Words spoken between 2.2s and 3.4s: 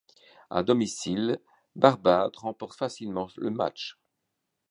remporte facilement